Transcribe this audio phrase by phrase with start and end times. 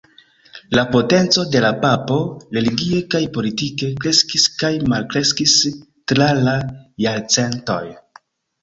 [0.77, 2.17] La potenco de la papo,
[2.57, 5.55] religie kaj politike, kreskis kaj malkreskis
[6.15, 6.61] tra la
[7.09, 7.83] jarcentoj.